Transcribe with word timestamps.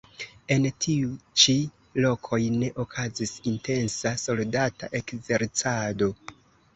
En 0.53 0.63
tiuj 0.83 1.09
ĉi 1.41 1.53
lokoj 2.05 2.39
ne 2.53 2.69
okazis 2.83 3.33
intensa 3.51 4.15
soldata 4.23 4.89
ekzercado. 5.01 6.09